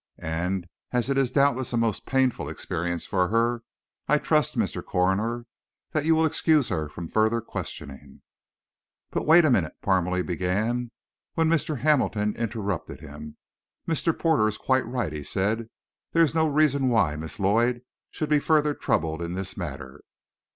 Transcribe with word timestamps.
And 0.17 0.67
as 0.91 1.11
it 1.11 1.17
is 1.19 1.31
doubtless 1.31 1.73
a 1.73 1.77
most 1.77 2.07
painful 2.07 2.49
experience 2.49 3.05
for 3.05 3.27
her, 3.27 3.61
I 4.07 4.17
trust, 4.17 4.57
Mr. 4.57 4.83
Coroner, 4.83 5.45
that 5.91 6.05
you 6.05 6.15
will 6.15 6.25
excuse 6.25 6.69
her 6.69 6.89
from 6.89 7.07
further 7.07 7.39
questioning." 7.39 8.23
"But 9.11 9.27
wait 9.27 9.45
a 9.45 9.51
minute," 9.51 9.75
Parmalee 9.83 10.23
began, 10.23 10.89
when 11.35 11.49
Mr 11.49 11.81
Hamilton 11.81 12.35
interrupted 12.35 13.01
him 13.01 13.37
"Mr. 13.87 14.17
Porter 14.17 14.47
is 14.47 14.57
quite 14.57 14.87
right," 14.87 15.13
he 15.13 15.21
said; 15.23 15.69
"there 16.13 16.23
is 16.23 16.33
no 16.33 16.47
reason 16.47 16.89
why 16.89 17.15
Miss 17.15 17.39
Lloyd 17.39 17.83
should 18.09 18.27
be 18.29 18.39
further 18.39 18.73
troubled 18.73 19.21
in 19.21 19.35
this 19.35 19.55
matter. 19.55 20.01